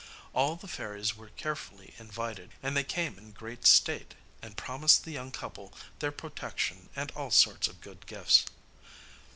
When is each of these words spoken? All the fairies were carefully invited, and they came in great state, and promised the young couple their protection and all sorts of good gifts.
All 0.33 0.55
the 0.55 0.67
fairies 0.67 1.15
were 1.15 1.29
carefully 1.29 1.93
invited, 1.99 2.53
and 2.63 2.75
they 2.75 2.83
came 2.83 3.19
in 3.19 3.33
great 3.33 3.67
state, 3.67 4.15
and 4.41 4.57
promised 4.57 5.03
the 5.03 5.11
young 5.11 5.29
couple 5.29 5.75
their 5.99 6.11
protection 6.11 6.89
and 6.95 7.11
all 7.11 7.29
sorts 7.29 7.67
of 7.67 7.81
good 7.81 8.07
gifts. 8.07 8.45